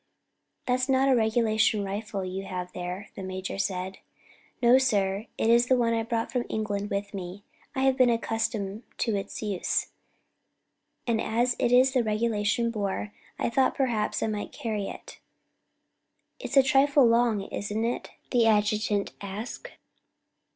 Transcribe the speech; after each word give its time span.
"That's 0.65 0.89
not 0.89 1.09
a 1.09 1.15
regulation 1.15 1.83
rifle 1.83 2.25
you 2.25 2.41
have 2.45 2.69
got 2.69 2.73
there," 2.73 3.09
the 3.15 3.21
major 3.21 3.59
said. 3.59 3.99
"No, 4.59 4.79
sir, 4.79 5.27
it 5.37 5.47
is 5.51 5.69
one 5.69 5.93
I 5.93 6.01
brought 6.01 6.31
from 6.31 6.45
England 6.49 6.89
with 6.89 7.13
me. 7.13 7.43
I 7.75 7.81
have 7.83 7.97
been 7.97 8.09
accustomed 8.09 8.81
to 8.97 9.15
its 9.15 9.43
use, 9.43 9.91
and 11.05 11.21
as 11.21 11.55
it 11.59 11.71
is 11.71 11.93
the 11.93 12.03
regulation 12.03 12.71
bore, 12.71 13.13
I 13.37 13.51
thought 13.51 13.75
perhaps 13.75 14.23
I 14.23 14.27
might 14.27 14.51
carry 14.51 14.87
it." 14.89 15.19
"It's 16.39 16.57
a 16.57 16.63
trifle 16.63 17.05
long, 17.05 17.43
isn't 17.43 17.85
it?" 17.85 18.09
the 18.31 18.47
adjutant 18.47 19.13
asked. 19.21 19.69